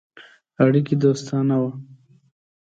اړیکي 0.63 0.95
دوستانه 1.03 1.55
وه. 1.61 1.71